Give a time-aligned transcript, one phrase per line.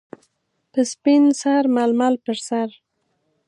[0.71, 2.69] -په سپین سر ململ پر سر.